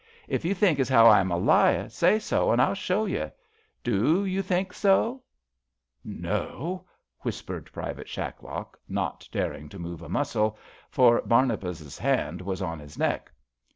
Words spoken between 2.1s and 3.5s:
so, an' I'll show you.